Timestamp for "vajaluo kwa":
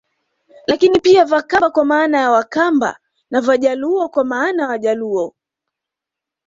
3.41-4.23